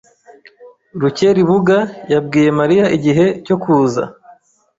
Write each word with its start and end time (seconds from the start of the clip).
Rukeribuga 1.01 1.77
yabwiye 2.13 2.49
Mariya 2.59 2.85
igihe 2.97 3.25
cyo 3.45 3.55
kuza? 3.63 4.03